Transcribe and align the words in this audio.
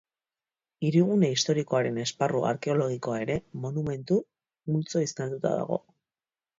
Hirigune 0.87 1.29
historikoaren 1.33 2.01
esparru 2.05 2.43
arkeologikoa 2.53 3.21
ere 3.29 3.39
Monumentu 3.69 4.21
Multzo 4.75 5.07
izendatuta 5.09 5.57
dago. 5.63 5.85